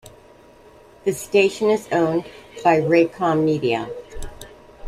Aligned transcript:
The 1.05 1.13
station 1.13 1.69
is 1.69 1.87
owned 1.91 2.25
by 2.63 2.81
Raycom 2.81 3.43
Media. 3.43 3.87